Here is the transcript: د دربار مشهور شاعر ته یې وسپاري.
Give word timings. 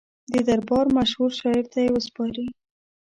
د 0.33 0.35
دربار 0.47 0.85
مشهور 0.97 1.31
شاعر 1.39 1.65
ته 1.71 1.79
یې 1.83 1.89
وسپاري. 1.93 2.45